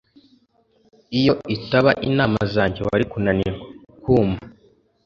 Iyo 1.19 1.33
itaba 1.55 1.91
inama 2.07 2.39
zanjye, 2.53 2.79
wari 2.87 3.05
kunanirwa. 3.11 3.65
(kuma) 4.01 4.37